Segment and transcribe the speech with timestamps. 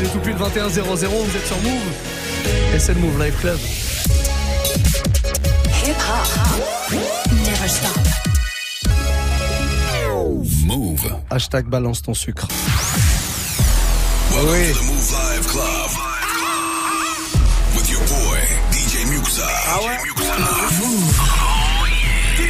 [0.00, 1.92] il est tout pile 21 00 Vous êtes sur Move.
[2.74, 3.58] Et c'est le Move Live Club.
[5.84, 6.92] Hip hop.
[7.44, 7.98] Never stop.
[10.64, 11.12] Move.
[11.30, 12.48] Hashtag balance ton sucre.
[14.30, 14.72] Welcome Oui.
[14.72, 15.90] to the Move Live Club.
[17.76, 18.38] With your boy,
[18.72, 19.46] DJ Muxa.
[19.46, 19.88] DJ
[20.80, 21.29] Muxa.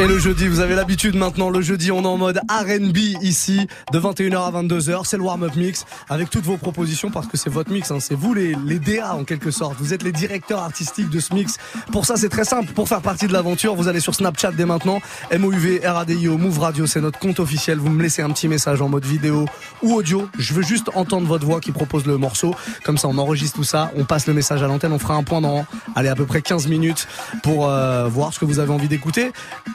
[0.00, 3.68] Et le jeudi, vous avez l'habitude maintenant, le jeudi on est en mode R&B ici,
[3.92, 7.48] de 21h à 22h, c'est le warm-up mix, avec toutes vos propositions, parce que c'est
[7.48, 10.58] votre mix, hein, c'est vous les, les DA en quelque sorte, vous êtes les directeurs
[10.58, 11.58] artistiques de ce mix.
[11.92, 14.64] Pour ça c'est très simple, pour faire partie de l'aventure, vous allez sur Snapchat dès
[14.64, 15.00] maintenant,
[15.32, 18.88] MOUV, RADIO, Move Radio, c'est notre compte officiel, vous me laissez un petit message en
[18.88, 19.44] mode vidéo
[19.80, 23.16] ou audio, je veux juste entendre votre voix qui propose le morceau, comme ça on
[23.16, 26.08] enregistre tout ça, on passe le message à l'antenne, on fera un point dans, allez,
[26.08, 27.06] à peu près 15 minutes
[27.44, 29.30] pour euh, voir ce que vous avez envie d'écouter.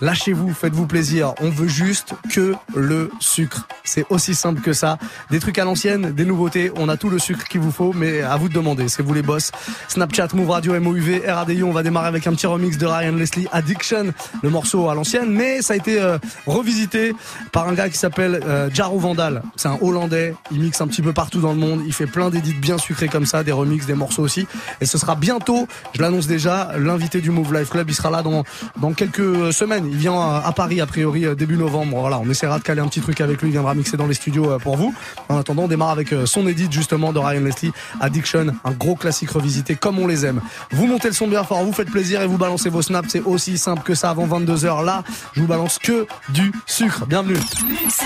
[0.10, 1.36] Lâchez-vous, faites-vous plaisir.
[1.40, 3.68] On veut juste que le sucre.
[3.84, 4.98] C'est aussi simple que ça.
[5.30, 6.72] Des trucs à l'ancienne, des nouveautés.
[6.78, 8.88] On a tout le sucre qu'il vous faut, mais à vous de demander.
[8.88, 9.52] C'est vous les boss.
[9.88, 11.68] Snapchat, Move Radio, MOUV, RADIO.
[11.68, 15.30] On va démarrer avec un petit remix de Ryan Leslie, Addiction, le morceau à l'ancienne,
[15.30, 17.14] mais ça a été euh, revisité
[17.52, 19.44] par un gars qui s'appelle euh, Jaro Vandal.
[19.58, 20.34] C'est un Hollandais.
[20.50, 21.84] Il mixe un petit peu partout dans le monde.
[21.86, 24.48] Il fait plein d'édits bien sucrés comme ça, des remixes, des morceaux aussi.
[24.82, 27.88] Et ce sera bientôt, je l'annonce déjà, l'invité du Move Life Club.
[27.92, 28.44] Il sera là dans,
[28.82, 29.99] dans quelques semaines.
[30.00, 32.00] Vient à, Paris, a priori, euh, début novembre.
[32.00, 33.50] Voilà, on essaiera de caler un petit truc avec lui.
[33.50, 34.94] Il viendra mixer dans les studios euh, pour vous.
[35.28, 38.96] En attendant, on démarre avec euh, son édit justement de Ryan Leslie, Addiction, un gros
[38.96, 40.42] classique revisité comme on les aime.
[40.72, 43.10] Vous montez le son bien fort, vous faites plaisir et vous balancez vos snaps.
[43.10, 44.84] C'est aussi simple que ça avant 22h.
[44.84, 45.04] Là,
[45.34, 47.06] je vous balance que du sucre.
[47.06, 47.38] Bienvenue.
[47.68, 48.06] Muxa.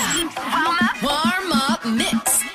[1.01, 2.52] Warm up mix.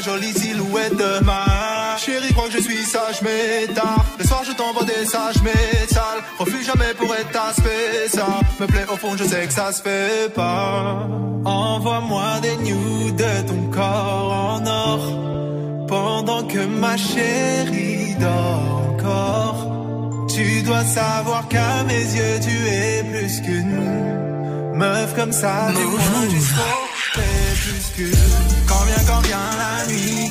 [0.00, 1.02] jolie silhouette.
[1.24, 4.04] Ma chérie, crois que je suis sage, mais tard.
[4.18, 6.22] Le soir, je t'envoie des sages, mais sales.
[6.38, 8.26] Refuse jamais pour être ta ça
[8.60, 11.06] Me plaît au fond, je sais que ça se fait pas.
[11.44, 15.86] Envoie-moi des news de ton corps en or.
[15.88, 20.26] Pendant que ma chérie dort encore.
[20.28, 25.70] Tu dois savoir qu'à mes yeux, tu es plus qu'une meuf comme ça.
[25.72, 26.00] Move,
[26.32, 26.85] move.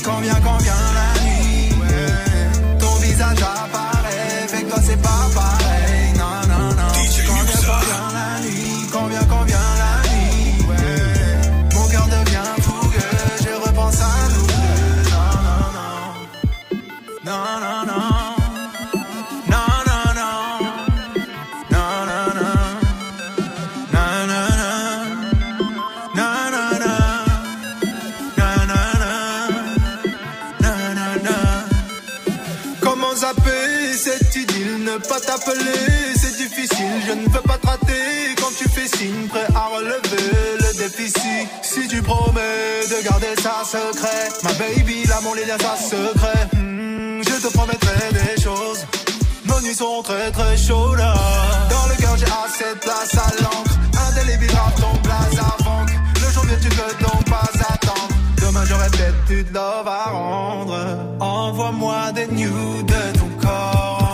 [0.05, 0.94] Combien, combien?
[39.29, 41.11] prêt à relever le défi
[41.61, 44.29] si, tu promets de garder ça secret.
[44.43, 46.47] Ma baby, là, mon liens ça secret.
[46.53, 48.85] Hmm, je te promettrai des choses.
[49.45, 50.97] Nos nuits sont très très chaudes.
[50.97, 53.75] Dans le cœur, j'ai assez de place à l'encre.
[54.09, 58.09] Indélébile, grave ton blaze avant Le jour vient, tu peux donc pas attendre.
[58.41, 60.77] Demain, j'aurai peut-être plus de à rendre.
[61.19, 64.04] Envoie-moi des news de ton corps.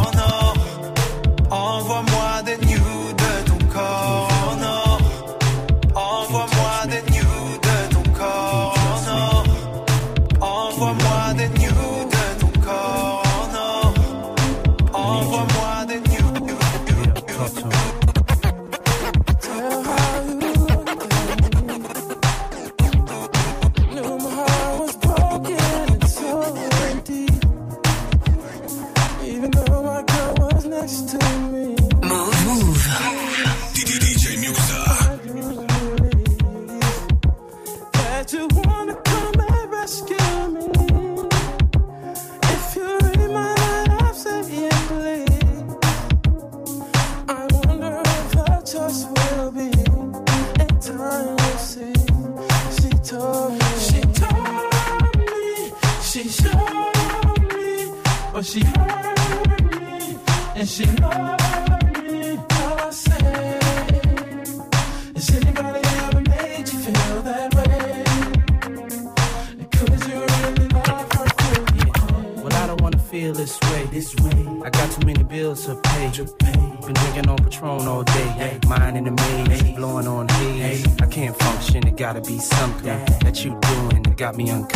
[84.44, 84.71] me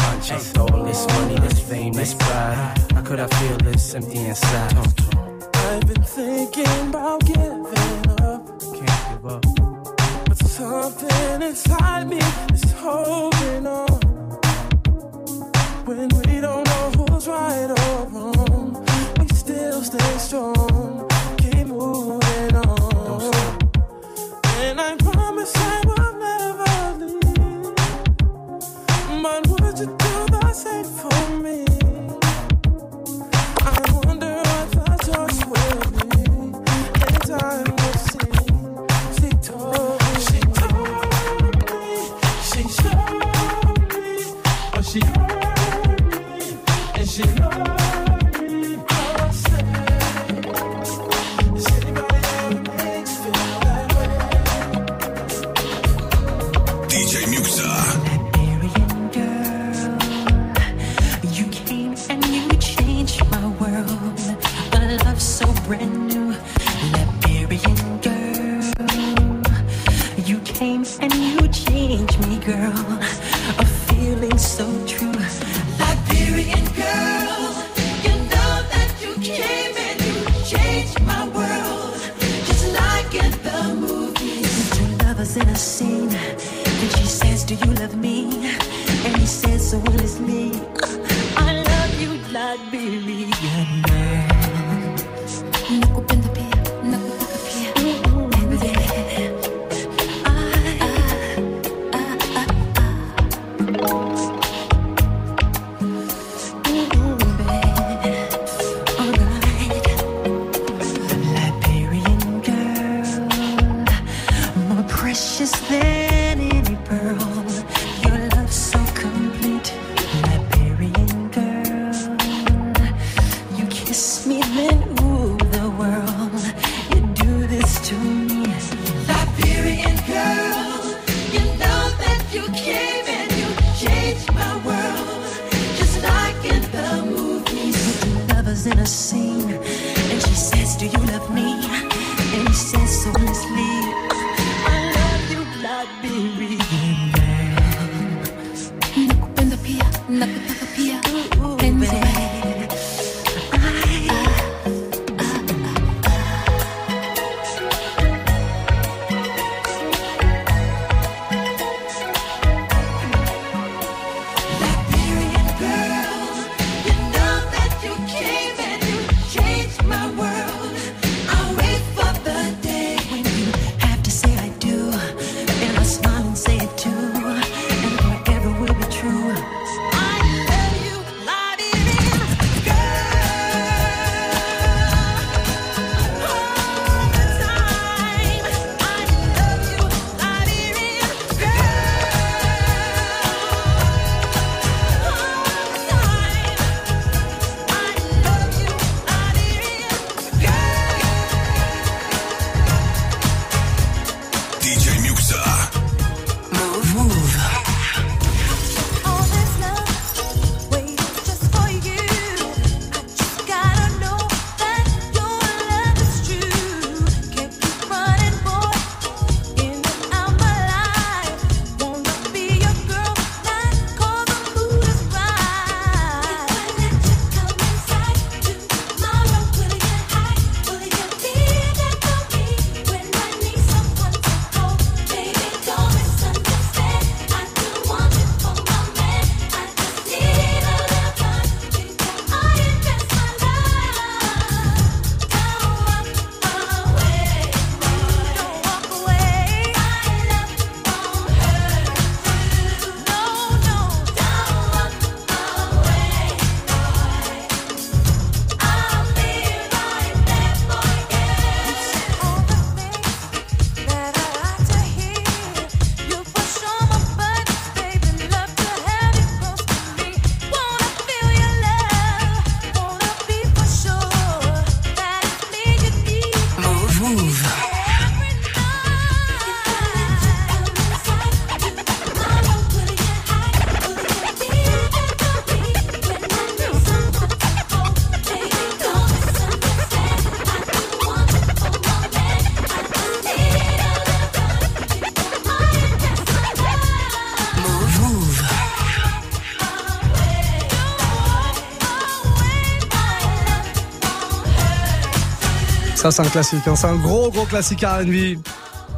[306.05, 306.67] Ça, c'est un classique.
[306.67, 306.75] hein.
[306.75, 308.37] C'est un gros, gros classique R&B.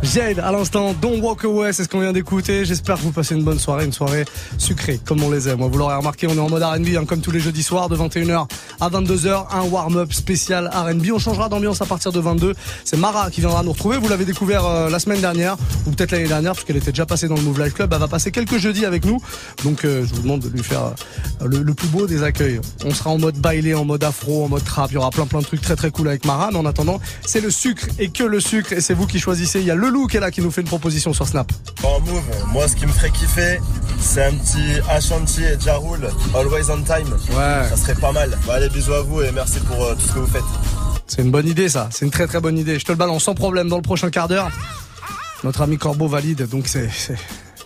[0.03, 2.65] Jade, à l'instant, Don't Walk Away, c'est ce qu'on vient d'écouter.
[2.65, 4.25] J'espère que vous passez une bonne soirée, une soirée
[4.59, 5.59] sucrée, comme on les aime.
[5.61, 7.97] Vous l'aurez remarqué, on est en mode R&B, hein, comme tous les jeudis soirs, de
[7.97, 8.47] 21h
[8.79, 11.07] à 22h, un warm-up spécial R&B.
[11.13, 12.53] On changera d'ambiance à partir de 22.
[12.85, 13.97] C'est Mara qui viendra nous retrouver.
[13.97, 15.57] Vous l'avez découvert euh, la semaine dernière,
[15.87, 17.91] ou peut-être l'année dernière, puisqu'elle était déjà passée dans le Move Life Club.
[17.91, 19.19] Elle va passer quelques jeudis avec nous.
[19.63, 20.93] Donc, euh, je vous demande de lui faire
[21.41, 22.61] euh, le, plus beau des accueils.
[22.85, 24.91] On sera en mode bailé, en mode afro, en mode trap.
[24.91, 26.49] Il y aura plein, plein de trucs très, très cool avec Mara.
[26.51, 28.73] Mais en attendant, c'est le sucre et que le sucre.
[28.73, 29.63] Et c'est vous qui choisissez.
[29.89, 31.51] Loup qui est là, qui nous fait une proposition sur Snap.
[31.83, 33.59] En move, moi ce qui me ferait kiffer,
[33.99, 37.11] c'est un petit Ashanti et Jarul, Always on Time.
[37.29, 37.69] Ouais.
[37.69, 38.37] Ça serait pas mal.
[38.45, 40.43] Bon, allez, bisous à vous et merci pour euh, tout ce que vous faites.
[41.07, 42.79] C'est une bonne idée ça, c'est une très très bonne idée.
[42.79, 44.49] Je te le balance sans problème dans le prochain quart d'heure.
[45.43, 46.89] Notre ami Corbeau valide, donc c'est...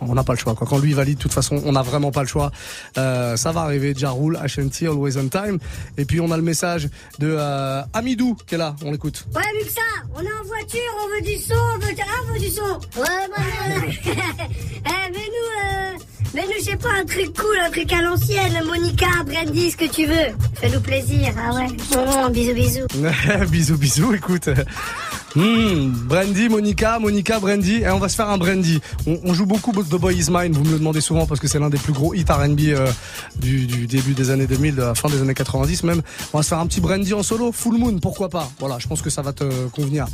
[0.01, 0.55] On n'a pas le choix.
[0.55, 0.67] Quoi.
[0.67, 2.51] Quand lui valide, de toute façon, on n'a vraiment pas le choix.
[2.97, 3.93] Euh, ça va arriver.
[3.95, 5.59] Jarul, HNT, Always on Time.
[5.97, 8.75] Et puis on a le message de euh, Amidou qui est là.
[8.83, 9.25] On l'écoute.
[9.35, 9.81] Ouais, ça,
[10.15, 12.61] on est en voiture, on veut du son, on veut, ah, on veut du son.
[12.99, 13.99] Ouais, ouais, ouais.
[14.85, 15.31] eh, mais
[16.33, 19.75] Mais nous, je sais pas, un truc cool, un truc à l'ancienne, Monica, Brandy, ce
[19.77, 20.33] que tu veux.
[20.53, 21.67] Fais-nous plaisir, ah ouais.
[21.67, 22.87] Mmh, bisous, bisous.
[23.49, 24.49] bisous, bisous, écoute.
[25.35, 28.79] Hmm, Brandy, Monica, Monica, Brandy, et on va se faire un Brandy.
[29.05, 31.59] On, joue beaucoup The Boy Is Mine, vous me le demandez souvent parce que c'est
[31.59, 32.91] l'un des plus gros hits R&B euh,
[33.37, 36.01] du, du début des années 2000, de la fin des années 90 même.
[36.33, 38.49] On va se faire un petit Brandy en solo, Full Moon, pourquoi pas.
[38.59, 40.05] Voilà, je pense que ça va te convenir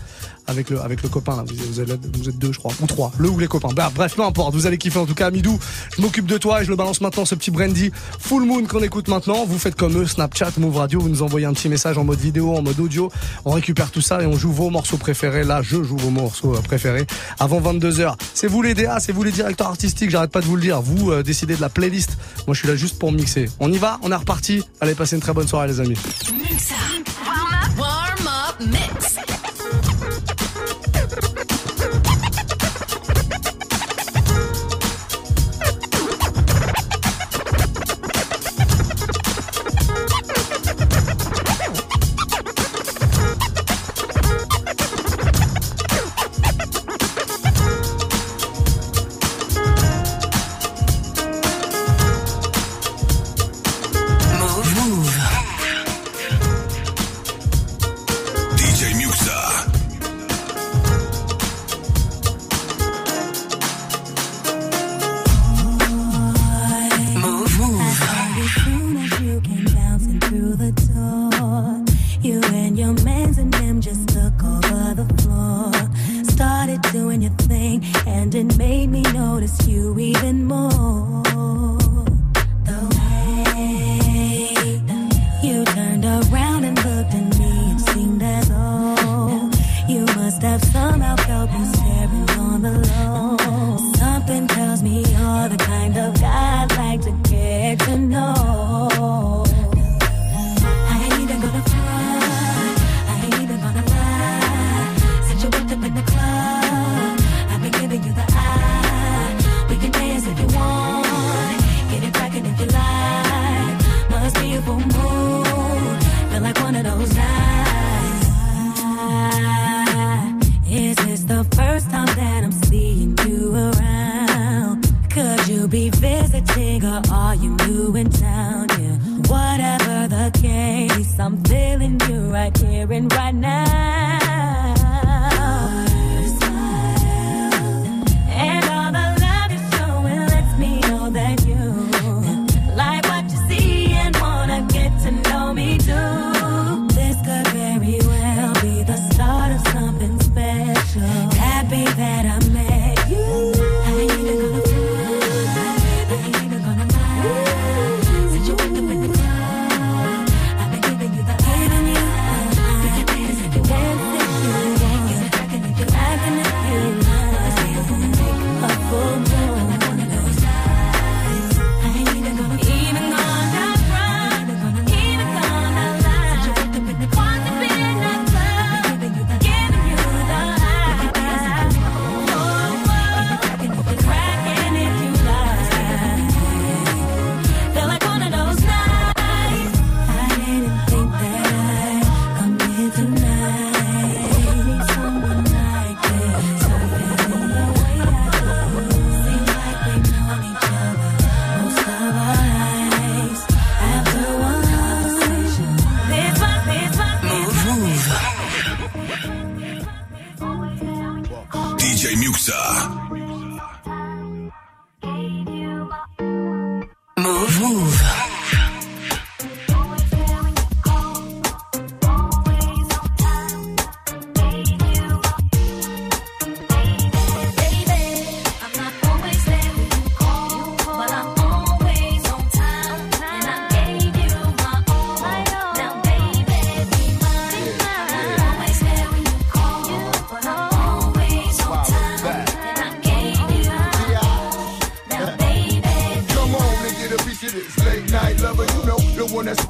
[0.48, 1.44] avec le avec le copain là.
[1.46, 3.70] Vous, êtes, vous êtes deux, je crois, ou trois, le ou les copains.
[3.74, 4.54] Bah, bref, peu importe.
[4.54, 5.60] Vous allez kiffer en tout cas, Midou.
[5.96, 8.84] Je m'occupe de toi et je le balance maintenant ce petit Brandy Full Moon qu'on
[8.84, 9.46] écoute maintenant.
[9.46, 12.20] Vous faites comme eux, Snapchat, Move Radio, vous nous envoyez un petit message en mode
[12.20, 13.12] vidéo, en mode audio.
[13.46, 15.44] On récupère tout ça et on joue vos morceaux préférés.
[15.44, 17.06] Là, je joue vos morceaux euh, préférés
[17.40, 18.16] avant 22h.
[18.34, 20.10] C'est vous les DA, c'est vous les directeurs artistiques.
[20.10, 20.82] J'arrête pas de vous le dire.
[20.82, 22.18] Vous euh, décidez de la playlist.
[22.48, 23.50] Moi, je suis là juste pour mixer.
[23.60, 24.64] On y va, on est reparti.
[24.82, 25.98] Allez, passez une très bonne soirée, les amis.
[27.78, 29.37] Warm up mix.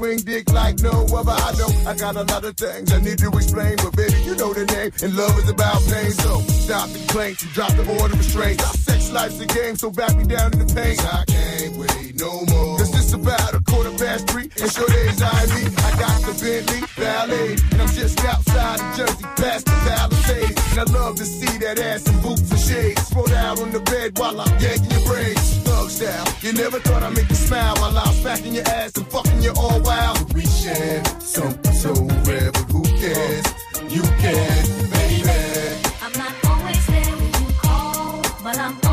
[0.07, 1.31] Swing dick like no other.
[1.31, 4.35] I know I got a lot of things I need to explain, but baby, you
[4.35, 6.11] know the name, and love is about pain.
[6.11, 8.61] So stop the complaints and drop the order of restraint.
[8.61, 10.97] Our sex life's a game, so back me down in the pain.
[10.99, 12.77] I can't wait no more.
[12.77, 13.86] Cause It's about a quarter
[14.19, 15.63] and sure days I me.
[15.77, 20.61] I got the Bentley Ballet, and I'm just outside of Jersey, past the Palisades.
[20.71, 23.13] And I love to see that ass in boots and shades.
[23.15, 25.57] Roll out on the bed while I'm yanking your braids.
[25.59, 29.07] Thug style, you never thought I'd make you smile while I'm smacking your ass and
[29.07, 30.33] fucking you all wild.
[30.33, 31.93] We share something so
[32.25, 33.45] rare, but who cares?
[33.89, 35.29] You can, baby.
[36.01, 38.86] I'm not always there when you call, but I'm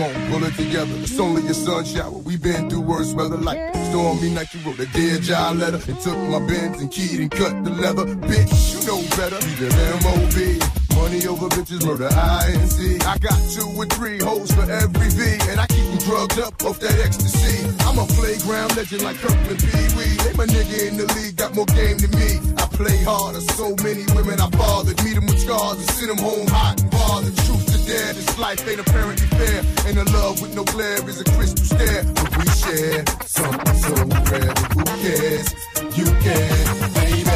[0.00, 0.94] come on, pull it together.
[0.96, 2.10] It's only a sun shower.
[2.10, 3.58] we been through worse weather like
[3.90, 4.52] stormy night.
[4.54, 7.70] You wrote a dear job letter and took my Benz and keyed and cut the
[7.70, 8.06] leather.
[8.06, 9.38] Bitch, you know better.
[9.46, 9.70] Be the
[10.02, 10.79] M.O.B.
[10.96, 13.04] Money over bitches, murder INC.
[13.04, 16.54] I got two or three hoes for every V, and I keep them drugged up
[16.64, 17.66] off that ecstasy.
[17.86, 20.16] I'm a playground legend like Kirkland Pee Wee.
[20.24, 22.38] They my nigga in the league, got more game than me.
[22.58, 25.02] I play harder, so many women I bothered.
[25.04, 27.36] Meet them with scars and send them home hot and bothered.
[27.44, 29.62] Truth to dare, this life ain't apparently fair.
[29.86, 32.04] And a love with no glare is a crystal stare.
[32.14, 33.94] But we share something so
[34.30, 35.48] rare, but who cares?
[35.96, 37.29] You can, baby.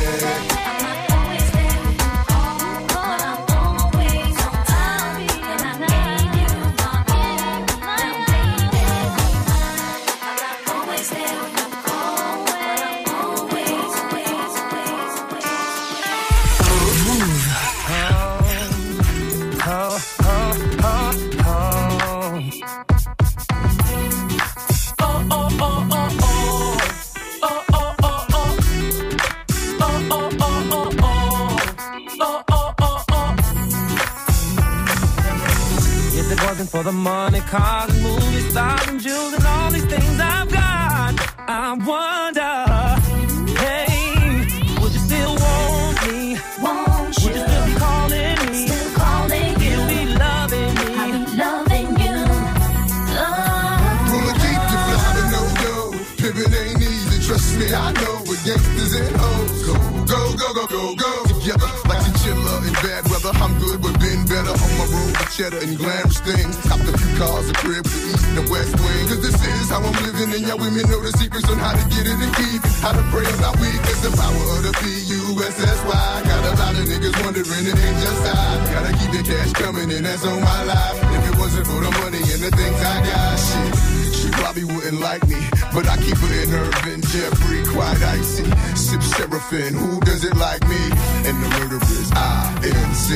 [70.57, 72.73] Living, women know the secrets on how to get it and keep it.
[72.83, 76.23] How to pray about weakness, the power of the P-U-S-S-Y.
[76.25, 78.63] Got a lot of niggas wondering, it ain't just I.
[78.73, 80.99] Gotta keep the cash coming, and that's on my life.
[81.17, 83.75] If it wasn't for the money and the things I got, shit.
[84.15, 85.37] She probably wouldn't like me,
[85.75, 88.45] but I keep her in Irvin, Jeffrey, quite icy.
[88.75, 90.81] Sip Seraphim, who does it like me?
[91.29, 93.15] And the murder is I-N-C.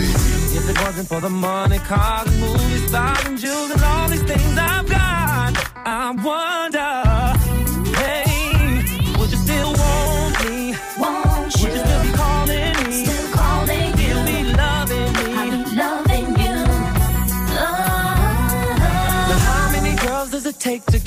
[0.59, 4.23] If it wasn't for the money, cars, and movies, stars, and jewels, and all these
[4.23, 6.48] things I've got, I wonder,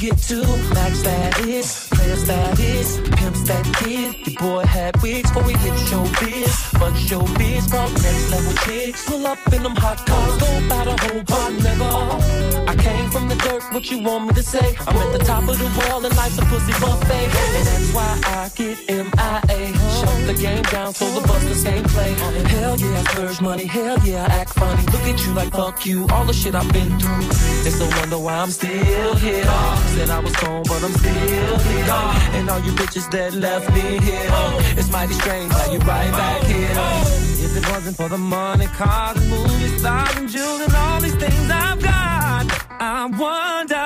[0.01, 0.41] get to.
[0.73, 4.15] Max that is, players that is, pimps that kid.
[4.25, 9.05] Your boy had wigs before we hit showbiz, but showbiz brought next level chicks.
[9.05, 11.93] Pull up in them hot cars, go about a whole bar, never.
[12.71, 14.75] I came from the dirt, what you want me to say?
[14.87, 18.11] I'm at the top of the world and life's a pussy buffet, and that's why
[18.25, 19.61] I get MIA.
[19.97, 22.11] Shut the game down so the busters can't play.
[22.55, 24.83] Hell yeah, I splurge money, hell yeah, I act funny.
[24.93, 27.27] Look at you like fuck you, all the shit I've been through.
[27.67, 29.45] It's a wonder why I'm still here.
[29.93, 31.91] Said I was gone, but I'm still here.
[32.37, 34.70] And all you bitches that left me here.
[34.77, 36.71] It's mighty strange how you right back here.
[37.45, 41.15] If it wasn't for the money, cars, and movies, stars, and jewels, and all these
[41.15, 42.45] things I've got,
[42.79, 43.80] I wonder,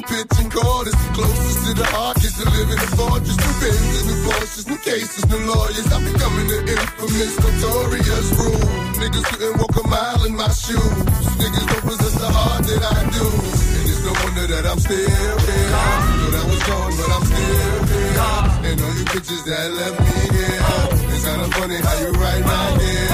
[0.00, 0.96] I'm pitching quarters.
[1.12, 3.36] Closest to the heart is to live in a fortress.
[3.36, 5.92] New Benzes, new Porsches, new cases, new lawyers.
[5.92, 8.64] I'm becoming the infamous, notorious rule.
[8.96, 11.04] Niggas couldn't walk a mile in my shoes.
[11.36, 13.26] Niggas don't possess the heart that I do.
[13.28, 15.36] And it's no wonder that I'm still here.
[15.68, 18.72] Thought I was gone, but I'm still here.
[18.72, 20.64] And all you bitches that left me here.
[21.12, 23.08] It's kinda funny how you right back here.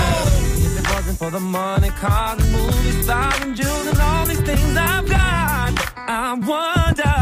[0.71, 4.45] If it wasn't for the money, cars, and movies, stars, and jewels, and all these
[4.47, 5.26] things I've got,
[6.09, 7.16] I wonder,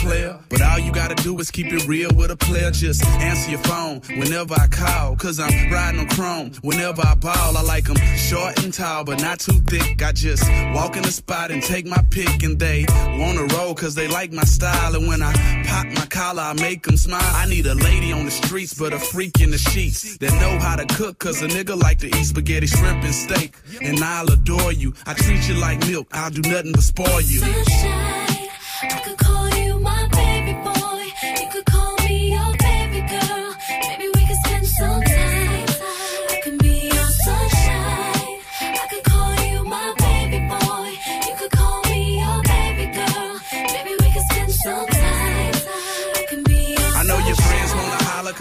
[0.00, 2.70] player, but all you gotta do is keep it real with a player.
[2.70, 6.52] Just answer your phone whenever I call, cause I'm riding on chrome.
[6.62, 10.02] Whenever I ball, I like them short and tall, but not too thick.
[10.02, 12.86] I just walk in the spot and take my pick, and they
[13.18, 14.94] wanna roll cause they like my style.
[14.94, 15.32] And when I
[15.66, 17.20] pop my collar, I make them smile.
[17.22, 20.58] I need a lady on the streets, but a freak in the sheets that know
[20.58, 23.54] how to cook, cause a nigga like to eat spaghetti, shrimp, and steak.
[23.82, 24.94] And I'll adore you.
[25.06, 27.40] I treat you like milk, I'll do nothing but spoil you.
[27.40, 29.25] Sunshine.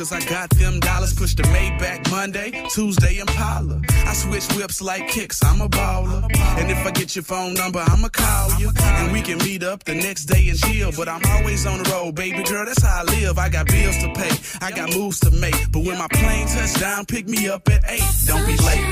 [0.05, 1.13] Cause I got them dollars.
[1.13, 3.81] Push the Maybach Monday, Tuesday Impala.
[3.89, 6.23] I switch whips like kicks, I'm a baller.
[6.59, 8.71] And if I get your phone number, I'ma call you.
[8.77, 10.91] And we can meet up the next day and chill.
[10.95, 13.37] But I'm always on the road, baby girl, that's how I live.
[13.37, 15.71] I got bills to pay, I got moves to make.
[15.71, 18.01] But when my plane touch down, pick me up at 8.
[18.27, 18.85] Don't be late.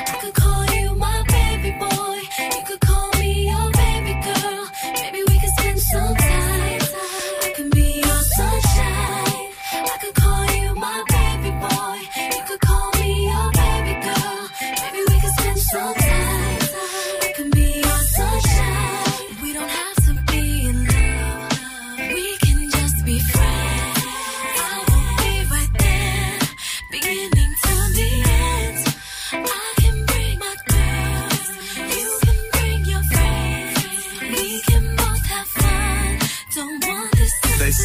[0.00, 0.89] I could call you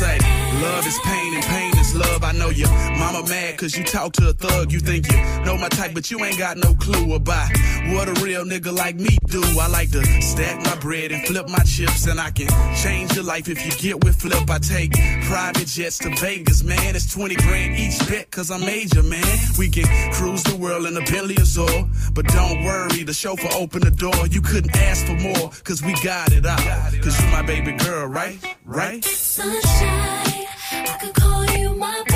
[0.01, 1.64] love is pain and pain
[1.95, 2.23] love.
[2.23, 4.71] I know your mama mad cause you talk to a thug.
[4.71, 7.49] You think you know my type, but you ain't got no clue about
[7.93, 9.41] what a real nigga like me do.
[9.59, 13.23] I like to stack my bread and flip my chips, and I can change your
[13.23, 14.49] life if you get with flip.
[14.49, 16.95] I take private jets to Vegas, man.
[16.95, 19.37] It's 20 grand each bet cause I'm major, man.
[19.57, 23.83] We can cruise the world in a Bentley Azure, but don't worry, the chauffeur opened
[23.83, 24.27] the door.
[24.27, 26.59] You couldn't ask for more cause we got it out.
[27.01, 28.37] Cause you my baby girl, right?
[28.65, 29.03] Right?
[29.35, 30.45] sunshine.
[30.71, 32.14] I could call you my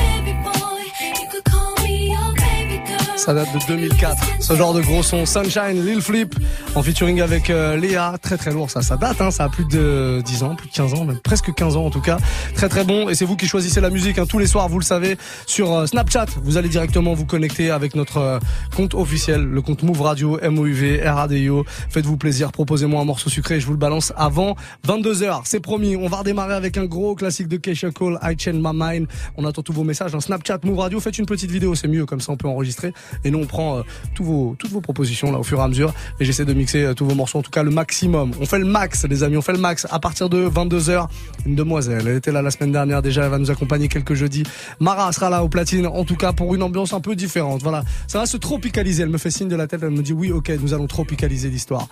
[3.30, 4.42] Ça date de 2004.
[4.42, 6.34] Ce genre de gros son, Sunshine, Lil Flip,
[6.74, 8.15] en featuring avec euh, Léa.
[8.20, 8.82] Très très lourd ça.
[8.82, 11.54] Ça date, hein, ça a plus de 10 ans, plus de 15 ans, même presque
[11.54, 12.18] 15 ans en tout cas.
[12.56, 13.08] Très très bon.
[13.08, 15.15] Et c'est vous qui choisissez la musique hein, tous les soirs, vous le savez,
[15.46, 16.26] sur euh, Snapchat.
[16.42, 18.39] Vous allez directement vous connecter avec notre euh,
[18.76, 21.65] compte officiel, le compte Move Radio, MOUV, RADIO.
[21.92, 24.56] Faites-vous plaisir, proposez-moi un morceau sucré je vous le balance avant
[24.88, 25.42] 22h.
[25.44, 28.72] C'est promis, on va redémarrer avec un gros classique de Keisha Cole, I Change My
[28.74, 29.08] Mind.
[29.38, 30.15] On attend tous vos messages.
[30.15, 32.92] Un Snapchat, Move Radio, faites une petite vidéo, c'est mieux, comme ça on peut enregistrer.
[33.23, 33.82] Et nous on prend euh,
[34.15, 35.93] toutes vos propositions là au fur et à mesure.
[36.19, 38.32] Et j'essaie de mixer euh, tous vos morceaux, en tout cas le maximum.
[38.39, 39.88] On fait le max les amis, on fait le max.
[39.89, 41.08] À partir de 22h,
[41.45, 44.43] une demoiselle, elle était là la semaine dernière déjà, elle va nous accompagner quelques jeudis.
[44.79, 47.62] Mara sera là au platine, en tout cas pour une ambiance un peu différente.
[47.62, 49.03] Voilà, ça va se tropicaliser.
[49.03, 51.49] Elle me fait signe de la tête, elle me dit oui ok, nous allons tropicaliser
[51.49, 51.88] l'histoire.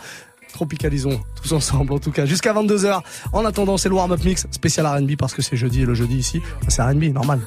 [0.54, 3.02] Tropicalisons tous ensemble en tout cas jusqu'à 22h.
[3.34, 6.18] En attendant, c'est le warm-up mix spécial R&B parce que c'est jeudi et le jeudi
[6.18, 7.42] ici, c'est R&B normal.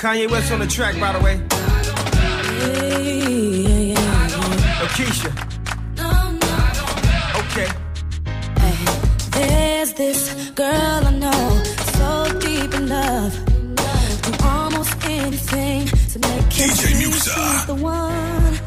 [0.00, 1.36] Kanye West on the track, by the way.
[4.80, 5.30] Akeisha.
[5.98, 7.40] No, no.
[7.40, 7.68] Okay.
[9.32, 11.62] There's this girl I know,
[11.98, 13.34] so deep in love.
[14.22, 16.94] Do almost anything to make him see.
[16.96, 17.64] Musa.
[17.66, 18.58] The one.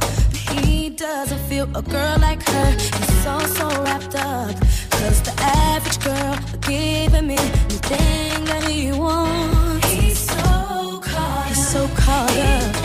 [0.61, 2.71] He doesn't feel a girl like her.
[2.73, 4.53] He's so, so wrapped up.
[4.91, 9.72] Cause the average girl giving me the thing that he wants.
[12.05, 12.82] 好的。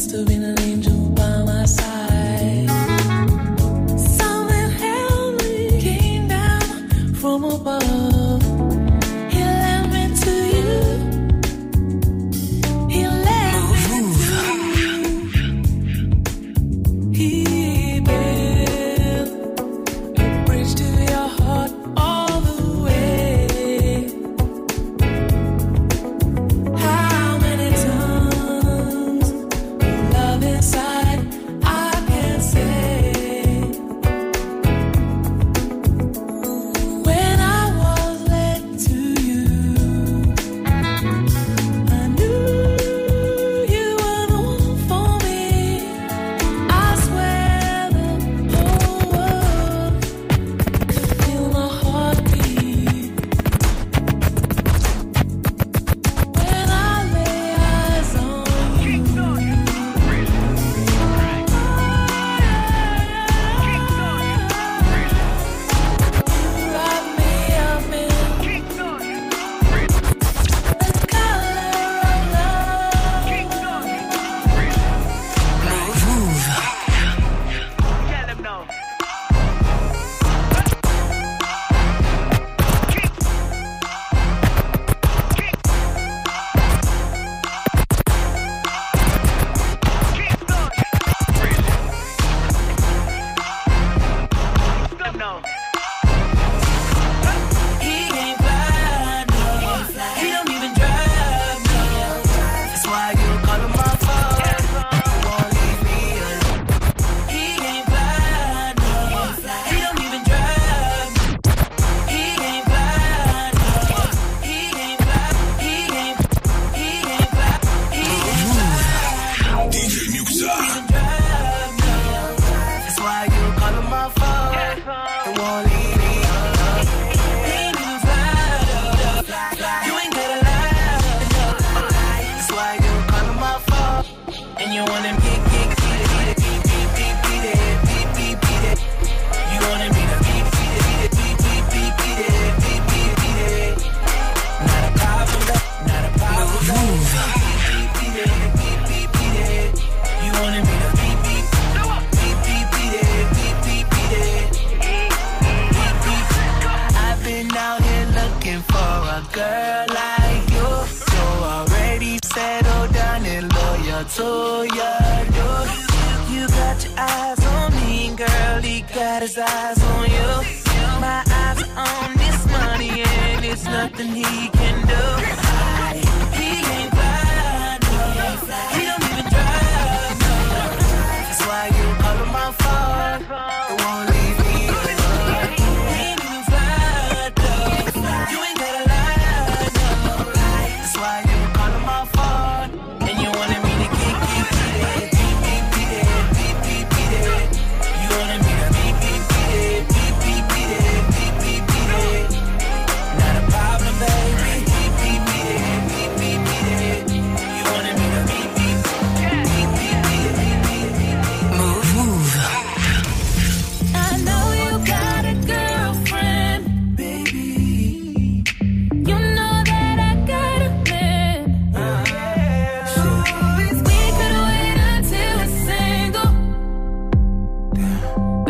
[0.00, 0.39] still have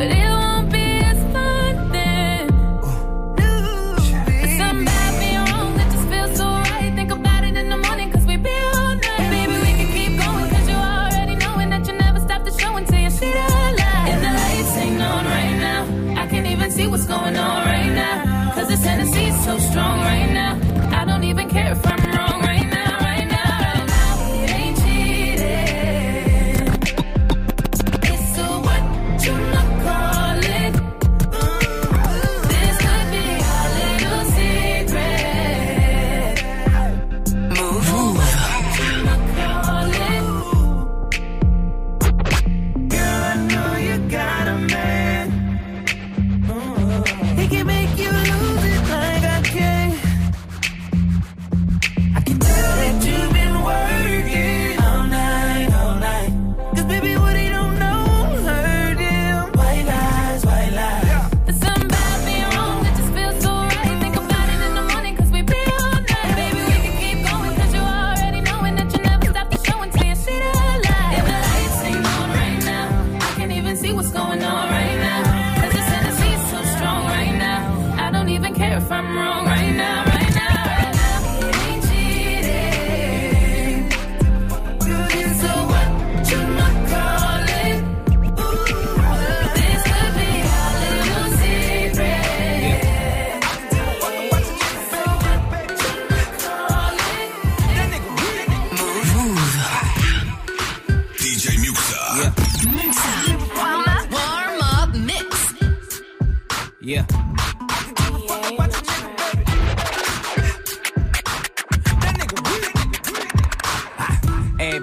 [0.00, 0.39] but it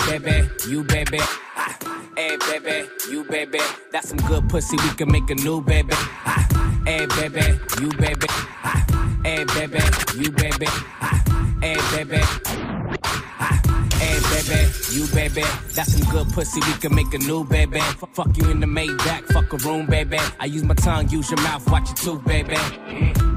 [0.06, 1.20] Baby, you baby.
[1.56, 1.78] Ah.
[2.16, 3.60] Hey, baby, you baby.
[3.92, 5.94] That's some good pussy, we can make a new baby.
[6.26, 6.48] Ah.
[6.86, 8.28] Hey, baby, you baby.
[8.64, 8.86] Ah.
[9.24, 9.80] Hey, baby,
[10.18, 10.68] you baby.
[11.62, 12.22] Hey, baby.
[14.00, 15.44] Hey, baby, you baby.
[15.74, 17.80] That's some good pussy, we can make a new baby.
[17.80, 20.20] F- fuck you in the Maybach, fuck a room, baby.
[20.40, 22.56] I use my tongue, use your mouth, watch your tooth baby.
[22.56, 23.37] Mm.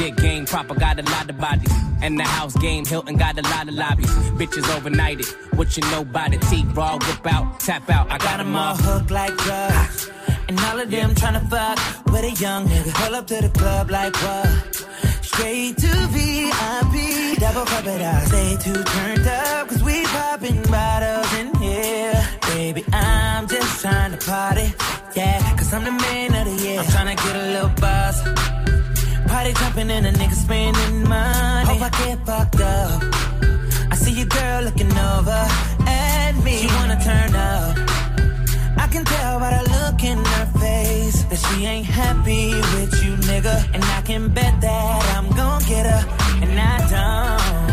[0.00, 1.70] Big game, proper got a lot of bodies.
[2.00, 4.10] And the house game, Hilton got a lot of lobbies.
[4.40, 5.28] Bitches overnighted,
[5.58, 8.10] what you know by the T raw, whip out, tap out.
[8.10, 10.10] I got them all hooked like drugs.
[10.48, 12.94] And all of them tryna fuck with a young nigga.
[12.94, 14.48] Pull up to the club like what?
[15.20, 17.38] Straight to VIP.
[17.38, 18.22] Double cup it up.
[18.28, 22.26] Stay too turned up, cause we popping bottles in here.
[22.46, 24.72] Baby, I'm just trying to party.
[25.14, 26.80] Yeah, cause I'm the man of the year.
[26.80, 28.59] I'm trying to get a little buzz
[29.40, 31.66] Party jumping and a nigga spending money.
[31.66, 33.02] Hope I get fucked up.
[33.90, 35.42] I see your girl looking over
[35.86, 36.58] at me.
[36.58, 37.74] She wanna turn up.
[38.76, 43.12] I can tell by the look in her face that she ain't happy with you,
[43.30, 43.56] nigga.
[43.72, 46.02] And I can bet that I'm gonna get her,
[46.42, 47.69] and I don't.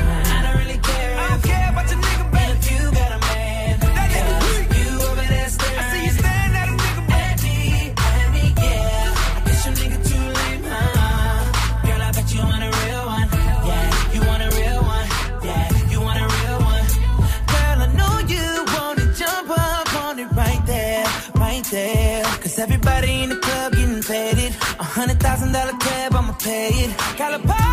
[22.57, 24.51] Cause everybody in the club getting faded.
[24.79, 26.97] A hundred thousand dollar tab, I'ma pay it.
[27.15, 27.66] California.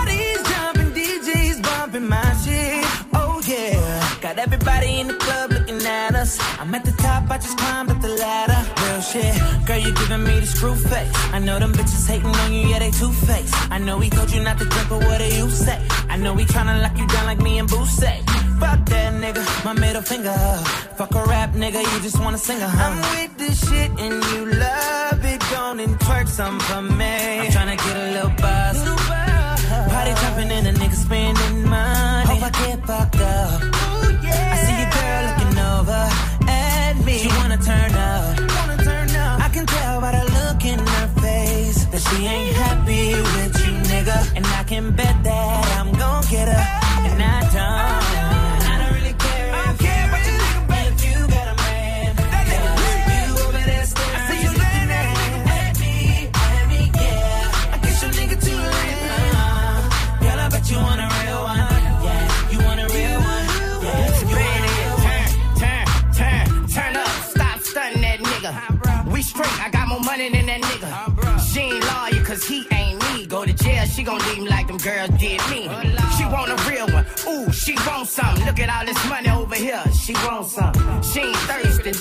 [6.25, 6.39] us.
[6.61, 8.61] I'm at the top, I just climbed up the ladder.
[8.83, 9.35] Real shit,
[9.67, 11.13] girl, you giving me the screw face.
[11.37, 13.55] I know them bitches hating on you, yeah, they two faced.
[13.77, 15.79] I know he told you not to drink, but what do you say?
[16.15, 18.17] I know he trying to lock you down like me and Boo say.
[18.61, 20.37] Fuck that nigga, my middle finger.
[20.99, 22.93] Fuck a rap nigga, you just wanna sing a hum.
[22.93, 27.15] I'm with this shit and you love it, don't and twerk some for me.
[27.41, 28.79] I'm tryna get a little buzz.
[29.93, 32.27] Party jumping and a nigga spending money.
[32.31, 33.64] Hope I get fucked up.
[44.65, 46.74] I can bet that I'm gon' get her.
[73.95, 75.71] She gon' leave him like them girls did me.
[76.17, 77.07] She want a real one.
[77.29, 78.35] Ooh, she want some.
[78.45, 79.83] Look at all this money over here.
[79.93, 80.75] She want some.
[81.03, 81.93] She ain't thirsty.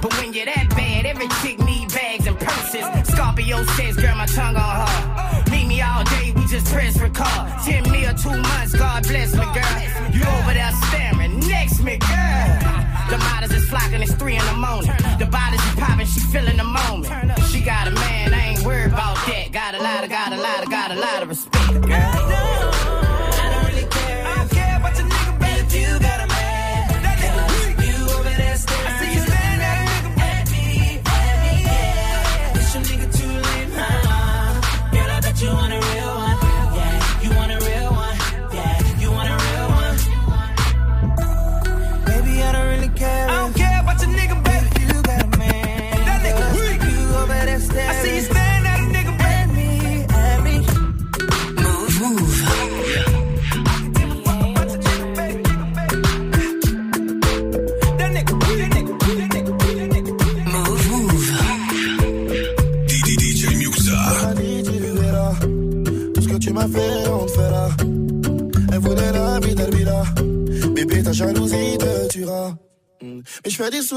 [0.00, 2.84] But when you're that bad, every chick need bags and purses.
[3.12, 5.50] Scorpio says, girl, my tongue on her.
[5.50, 7.44] Meet me all day, we just press record.
[7.64, 9.76] Ten me or two months, God bless me, girl.
[10.16, 12.82] You over there staring, next me, girl.
[13.10, 14.90] The models is flocking, it's three in the morning.
[15.18, 17.38] The bodies is popping, she feeling the moment.
[17.50, 19.41] She got a man, I ain't worried about that.
[19.72, 22.41] Got a lot of, got a lot of, got a lot of respect, girl.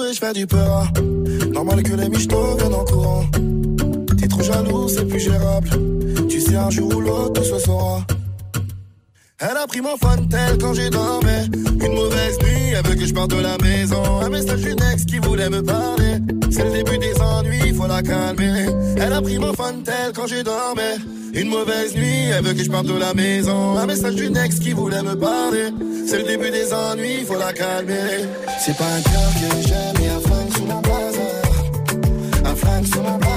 [0.04, 0.92] Et je fais du peur.
[1.54, 3.26] Normal que les michtos viennent en courant.
[4.20, 5.70] T'es trop jaloux, c'est plus gérable.
[6.30, 8.06] Tu sais, un jour ou l'autre, tout se saura.
[9.40, 9.96] Elle a pris mon
[10.30, 11.50] tel quand j'ai dormi.
[11.82, 14.22] Une mauvaise nuit, elle veut que je parte de la maison.
[14.22, 16.20] Un message d'une ex qui voulait me parler.
[16.52, 18.68] C'est le début des ennuis, faut la calmer.
[18.98, 20.82] Elle a pris mon tel quand j'ai dormi.
[21.34, 23.78] Une mauvaise nuit, elle veut que je parte de la maison.
[23.78, 25.72] Un message d'une ex qui voulait me parler.
[26.08, 28.28] C'est le début des ennuis, faut la calmer.
[28.60, 31.42] C'est pas un cœur que j'aime, et un flingue sous mon blazer.
[32.46, 33.35] Un flingue sous mon blazer.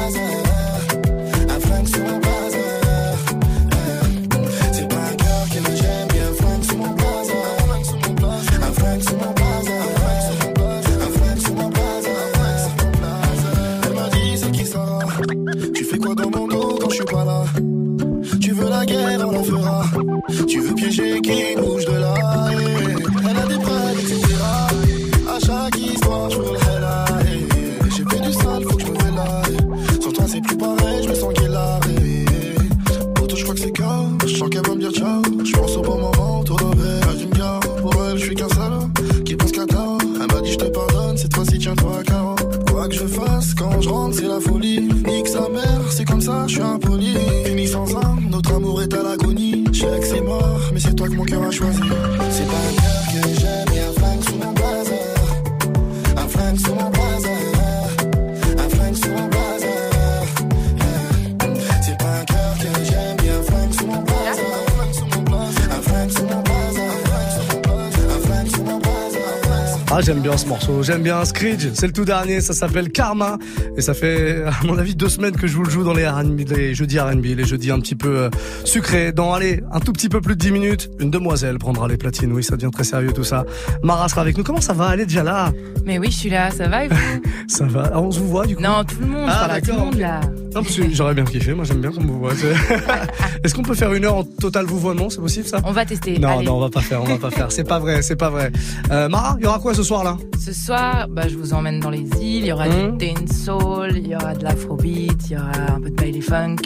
[70.09, 73.37] J'aime bien ce morceau, j'aime bien Screech, c'est le tout dernier, ça s'appelle Karma,
[73.77, 76.09] et ça fait, à mon avis, deux semaines que je vous le joue dans les,
[76.09, 78.31] R&B, les jeudis R&B, les jeudis un petit peu euh,
[78.65, 79.13] sucrés.
[79.13, 82.33] Dans, allez, un tout petit peu plus de 10 minutes, une demoiselle prendra les platines,
[82.33, 83.45] oui, ça devient très sérieux tout ça.
[83.83, 85.53] Mara sera avec nous, comment ça va, elle est déjà là.
[85.85, 86.97] Mais oui, je suis là, ça va et vous?
[87.49, 88.63] Ça va, Ah, on se vous voit du coup?
[88.63, 90.01] Non, tout le monde, Ah, tout le d'accord, monde ok.
[90.01, 90.21] là.
[90.55, 92.33] Non, parce que j'aurais bien kiffé, moi j'aime bien qu'on me voit.
[93.45, 95.59] Est-ce qu'on peut faire une heure en total vouvoiement, c'est possible ça?
[95.65, 96.19] On va tester.
[96.19, 96.45] Non, allez.
[96.47, 97.51] non, on va pas faire, on va pas faire.
[97.51, 98.53] C'est pas vrai, c'est pas vrai.
[98.91, 99.98] Euh, Mara, il y aura quoi ce soir?
[100.05, 102.97] Là Ce soir, bah, je vous emmène dans les îles, il y aura Hum.
[102.99, 106.57] du dancehall, il y aura de l'afrobeat, il y aura un peu de baile funk.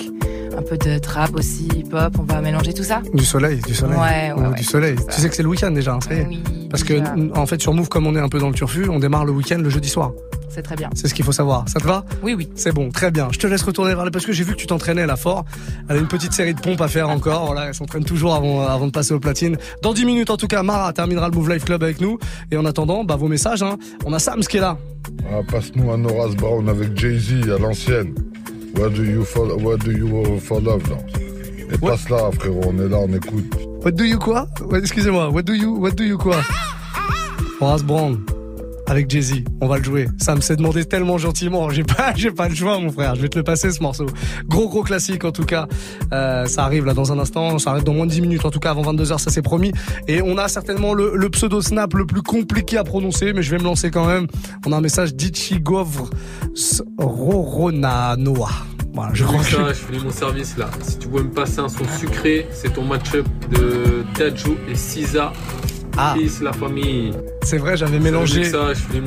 [0.57, 2.15] Un peu de trap aussi, hip-hop.
[2.19, 3.03] On va mélanger tout ça.
[3.15, 3.97] Du soleil, du soleil.
[3.99, 4.97] Ouais, ouais, Oh, ouais, du soleil.
[5.11, 6.29] Tu sais que c'est le week-end déjà, hein, ça y est.
[6.71, 6.95] Parce que,
[7.37, 9.33] en fait, sur Move, comme on est un peu dans le turfu, on démarre le
[9.33, 10.13] week-end le jeudi soir.
[10.49, 10.91] C'est très bien.
[10.95, 11.65] C'est ce qu'il faut savoir.
[11.67, 12.05] Ça te va?
[12.23, 12.49] Oui, oui.
[12.55, 13.29] C'est bon, très bien.
[13.33, 14.11] Je te laisse retourner vers les...
[14.11, 15.47] Parce que j'ai vu que tu t'entraînais là fort.
[15.89, 17.47] Elle a une petite série de pompes à faire encore.
[17.47, 19.57] Voilà, elle s'entraîne toujours avant, avant de passer aux platines.
[19.83, 22.19] Dans 10 minutes, en tout cas, Mara terminera le Move Life Club avec nous.
[22.51, 23.63] Et en attendant, bah, vos messages.
[23.63, 23.79] Hein.
[24.05, 24.77] On a Sams qui est là.
[25.31, 28.15] Ah, Passe-nous un Horace Brown avec Jay-Z à l'ancienne.
[28.75, 30.97] What do you for, what do you for love là
[31.73, 33.55] Et passe là, frérot, on est là, on écoute.
[33.85, 34.47] What do you quoi?
[34.75, 35.31] Excusez-moi.
[35.31, 36.37] What do you, what do you quoi?
[37.61, 38.25] Horace Brown.
[38.87, 40.09] Avec Jay-Z, on va le jouer.
[40.19, 41.71] Ça me s'est demandé tellement gentiment.
[41.71, 43.15] J'ai pas, j'ai pas le choix, mon frère.
[43.15, 44.07] Je vais te le passer, ce morceau.
[44.47, 45.67] Gros, gros classique, en tout cas.
[46.13, 47.59] Euh, ça arrive là dans un instant.
[47.59, 49.73] Ça arrive dans moins de 10 minutes, en tout cas, avant 22h, ça c'est promis.
[50.09, 53.51] Et on a certainement le, le pseudo snap le plus compliqué à prononcer, mais je
[53.51, 54.27] vais me lancer quand même.
[54.67, 56.11] On a un message d'Ichigovr
[56.99, 58.51] Rorona Noah.
[58.95, 60.69] Voilà, je crois que ça, je finis mon service là.
[60.83, 65.33] Si tu veux me passer un son sucré, c'est ton match-up de Dajou et Siza.
[65.97, 66.15] Ah.
[66.41, 67.13] La famille.
[67.43, 68.51] C'est vrai, j'avais mélangé.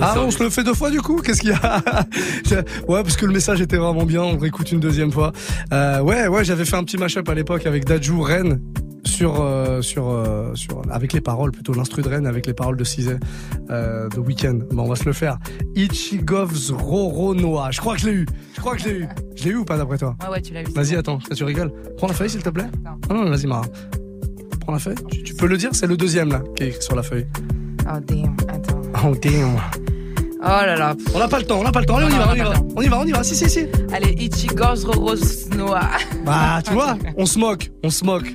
[0.02, 1.82] Ah, on se le fait deux fois du coup Qu'est-ce qu'il y a
[2.88, 4.22] Ouais, parce que le message était vraiment bien.
[4.22, 5.32] On réécoute une deuxième fois.
[5.74, 8.60] Euh, ouais, ouais, j'avais fait un petit mashup à l'époque avec Dajou Ren
[9.06, 12.76] sur euh, sur euh, sur avec les paroles plutôt l'instru de Ren avec les paroles
[12.76, 13.18] de Cizé
[13.70, 14.68] euh, de Weekend.
[14.72, 15.38] Bon, on va se le faire.
[15.76, 17.72] Ichigovs Roronoa.
[17.72, 18.26] Je crois que je l'ai eu.
[18.56, 19.08] Je crois que je l'ai eu.
[19.36, 20.66] Je l'ai eu ou pas d'après toi Ouais, ouais, tu l'as eu.
[20.74, 21.72] Vas-y, attends, ça tu rigoles?
[21.98, 22.68] Prends la feuille s'il te plaît.
[23.10, 23.66] Ah non, vas-y Mara.
[24.66, 24.96] Prends la feuille.
[25.12, 27.28] Tu, tu peux le dire, c'est le deuxième là qui est écrit sur la feuille.
[27.88, 28.36] Oh, damn.
[28.50, 28.82] Attends.
[29.06, 29.58] Oh damn.
[30.42, 30.96] Oh là là.
[31.14, 31.98] On n'a pas le temps, on n'a pas le temps.
[31.98, 32.62] Allez, on y va, on y on n'a va.
[32.76, 33.24] On y va, on y va.
[33.24, 33.68] Si, si, si.
[33.94, 35.82] Allez, Ichigos Rorosnoa.
[36.26, 38.34] Bah, tu vois, on se moque, on se moque.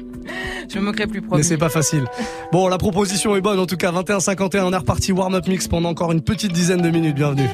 [0.72, 1.42] Je me moquerai plus Mais promis.
[1.44, 2.04] c'est pas facile.
[2.52, 3.58] Bon, la proposition est bonne.
[3.58, 6.90] En tout cas, 21-51, on est reparti warm-up mix pendant encore une petite dizaine de
[6.90, 7.16] minutes.
[7.16, 7.48] Bienvenue.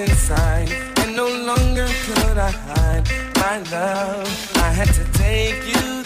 [0.00, 0.70] Inside,
[1.00, 3.04] and no longer could I hide
[3.36, 4.56] my love.
[4.56, 5.99] I had to take you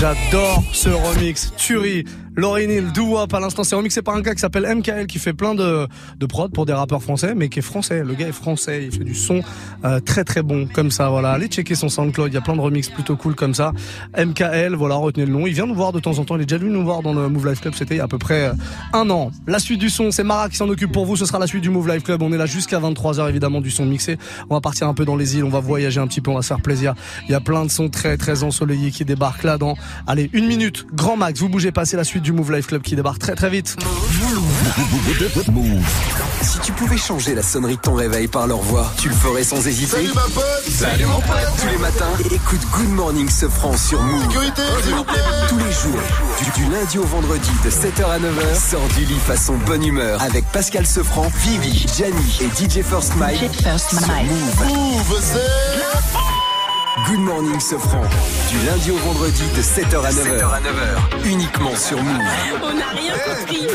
[0.00, 1.52] J'adore ce remix.
[1.58, 2.06] Tuerie.
[2.36, 5.18] Laurie Hill, Do Wop, à l'instant, c'est remixé par un gars qui s'appelle MKL, qui
[5.18, 8.04] fait plein de, de prod pour des rappeurs français, mais qui est français.
[8.04, 9.42] Le gars est français, il fait du son
[9.84, 11.32] euh, très très bon, comme ça, voilà.
[11.32, 13.72] Allez checker son SoundCloud, il y a plein de remixes plutôt cool comme ça.
[14.16, 15.46] MKL, voilà, retenez le nom.
[15.46, 17.12] Il vient nous voir de temps en temps, il est déjà venu nous voir dans
[17.12, 18.52] le Move Life Club, c'était il y a à peu près euh,
[18.92, 19.32] un an.
[19.48, 21.62] La suite du son, c'est Mara qui s'en occupe pour vous, ce sera la suite
[21.62, 22.22] du Move Life Club.
[22.22, 24.18] On est là jusqu'à 23h évidemment du son mixé.
[24.48, 26.36] On va partir un peu dans les îles, on va voyager un petit peu, on
[26.36, 26.94] va se faire plaisir.
[27.28, 29.74] Il y a plein de sons très très ensoleillés qui débarquent là dans,
[30.06, 32.82] allez, une minute, grand max, vous bougez pas, c'est la suite du Move Life Club
[32.82, 33.76] qui débarque très très vite.
[36.42, 39.44] Si tu pouvais changer la sonnerie de ton réveil par leur voix, tu le ferais
[39.44, 39.96] sans hésiter.
[39.96, 44.22] Salut ma pote Salut mon pote Tous les matins, écoute Good Morning Sofran sur Move.
[44.22, 48.18] Sécurité, s'il vous plaît Tous les jours, du, du lundi au vendredi de 7h à
[48.18, 53.16] 9h, sors du lit façon bonne humeur avec Pascal Sofran, Vivi, Gianni et DJ First
[53.16, 53.38] Mike.
[53.38, 54.64] sur Move.
[54.68, 56.39] Move, c'est...
[56.98, 58.02] Good Morning Sofran,
[58.50, 61.24] du lundi au vendredi de 7h à 9h.
[61.24, 62.20] uniquement sur Move.
[62.62, 63.68] On n'a rien compris.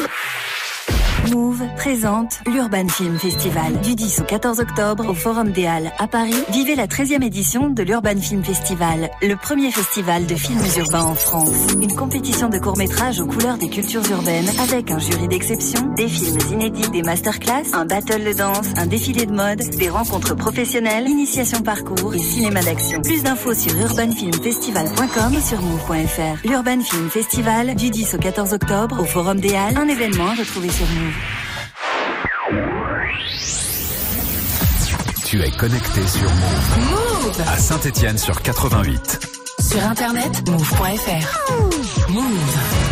[1.31, 1.63] Move.
[1.77, 6.35] Présente l'Urban Film Festival du 10 au 14 octobre au Forum des Halles à Paris.
[6.51, 11.15] Vivez la 13e édition de l'Urban Film Festival, le premier festival de films urbains en
[11.15, 11.67] France.
[11.81, 16.37] Une compétition de courts-métrages aux couleurs des cultures urbaines avec un jury d'exception, des films
[16.51, 21.61] inédits, des masterclass, un battle de danse, un défilé de mode, des rencontres professionnelles, initiation
[21.61, 23.01] parcours et cinéma d'action.
[23.01, 26.47] Plus d'infos sur urbanfilmfestival.com et sur move.fr.
[26.47, 30.35] L'Urban Film Festival du 10 au 14 octobre au Forum des Halles, un événement à
[30.35, 31.14] retrouver sur Move.
[35.25, 36.89] Tu es connecté sur Move.
[36.91, 39.19] Move À Saint-Étienne sur 88.
[39.59, 42.09] Sur internet, move.fr.
[42.09, 42.84] Move.